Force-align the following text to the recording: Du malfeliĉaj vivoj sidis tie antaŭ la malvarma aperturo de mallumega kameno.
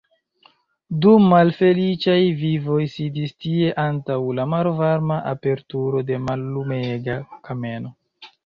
Du 1.05 1.11
malfeliĉaj 1.31 2.15
vivoj 2.39 2.79
sidis 2.95 3.35
tie 3.45 3.75
antaŭ 3.83 4.17
la 4.39 4.49
malvarma 4.57 5.21
aperturo 5.35 6.05
de 6.11 6.21
mallumega 6.31 7.21
kameno. 7.51 7.95